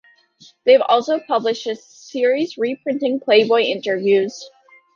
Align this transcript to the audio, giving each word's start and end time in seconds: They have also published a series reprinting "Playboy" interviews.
They 0.65 0.71
have 0.71 0.81
also 0.89 1.19
published 1.19 1.67
a 1.67 1.75
series 1.75 2.57
reprinting 2.57 3.19
"Playboy" 3.19 3.59
interviews. 3.61 4.49